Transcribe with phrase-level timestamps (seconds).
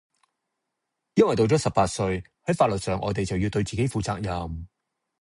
[1.13, 4.67] 因為到咗十八歲，係法律上我地就要對自己負責任